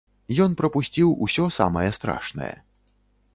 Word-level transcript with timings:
Ён 0.45 0.53
прапусціў 0.61 1.11
ўсё 1.25 1.45
самае 1.59 1.85
страшнае. 1.99 2.49